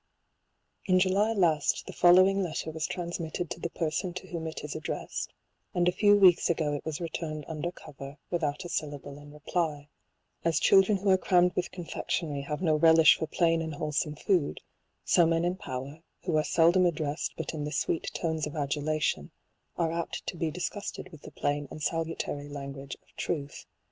1797. 0.87 0.93
In 0.95 0.99
July 0.99 1.33
last 1.47 1.85
the 1.85 1.93
following 1.93 2.41
letter 2.41 2.71
was 2.71 2.87
transmitted 2.87 3.51
to 3.51 3.59
the 3.59 3.69
person 3.69 4.15
to 4.15 4.25
whom 4.29 4.47
it 4.47 4.63
is 4.63 4.75
addressed, 4.75 5.31
and 5.75 5.87
a 5.87 5.91
few 5.91 6.17
weeks 6.17 6.49
ago 6.49 6.73
it 6.73 6.83
was 6.83 6.99
returned 6.99 7.45
un 7.47 7.61
der 7.61 7.69
cover, 7.69 8.17
without 8.31 8.65
a 8.65 8.69
syllable 8.69 9.19
in 9.19 9.31
reply. 9.31 9.89
As 10.43 10.59
children 10.59 10.97
who 10.97 11.11
are 11.11 11.19
cram 11.19 11.43
med 11.43 11.55
with 11.55 11.69
confectionary 11.69 12.41
have 12.41 12.63
no 12.63 12.77
relish 12.77 13.15
for 13.19 13.27
plain 13.27 13.61
and 13.61 13.75
wholesome 13.75 14.15
food, 14.15 14.61
so 15.03 15.27
men 15.27 15.45
in 15.45 15.55
power, 15.55 16.01
who 16.23 16.35
are 16.35 16.43
seldom 16.43 16.87
addressed 16.87 17.35
but 17.37 17.53
in 17.53 17.63
the 17.63 17.71
sweet 17.71 18.09
tones 18.11 18.47
of 18.47 18.55
adulation, 18.55 19.29
are 19.77 19.91
apt 19.91 20.25
to 20.25 20.35
be 20.35 20.49
disgusted 20.49 21.09
with 21.11 21.21
the 21.21 21.31
plain 21.31 21.67
and 21.69 21.83
sa 21.83 22.01
lutary 22.03 22.49
language 22.49 22.97
of 23.03 23.15
truth. 23.17 23.67